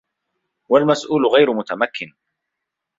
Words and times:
وَالْمَسْئُولُ 0.69 1.27
غَيْرَ 1.27 1.53
مُتَمَكِّنٍ 1.53 2.13